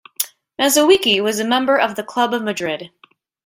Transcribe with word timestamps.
Mazowiecki 0.59 1.21
was 1.21 1.37
a 1.39 1.45
member 1.45 1.77
of 1.77 1.93
the 1.95 2.01
Club 2.01 2.33
of 2.33 2.41
Madrid. 2.41 2.89